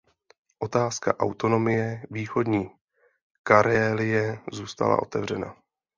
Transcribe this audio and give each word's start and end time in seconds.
Otázka 0.59 1.15
autonomie 1.19 2.03
východní 2.11 2.71
Karélie 3.43 4.39
zůstala 4.51 5.01
otevřená. 5.01 5.55